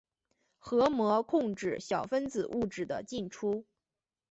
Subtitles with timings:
[0.57, 3.63] 核膜控制小分子物质的进出。